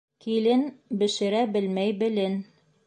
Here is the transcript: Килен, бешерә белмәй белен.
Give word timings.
Килен, 0.23 0.63
бешерә 1.03 1.45
белмәй 1.59 1.97
белен. 2.03 2.45